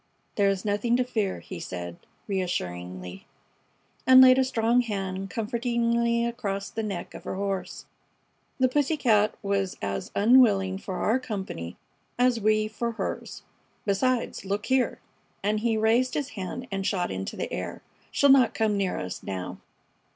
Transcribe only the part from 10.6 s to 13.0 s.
for our company as we for